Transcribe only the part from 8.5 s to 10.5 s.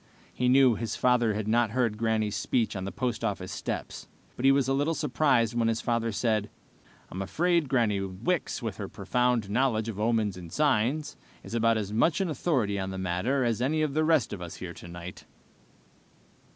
with her profound knowledge of omens